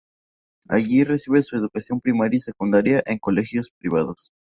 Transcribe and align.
Allí 0.67 1.03
recibe 1.03 1.43
su 1.43 1.55
educación 1.57 2.01
primaria 2.01 2.37
y 2.37 2.39
secundaria 2.39 3.03
en 3.05 3.19
colegios 3.19 3.69
privados. 3.77 4.31